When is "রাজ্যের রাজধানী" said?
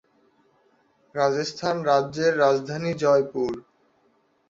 1.83-2.91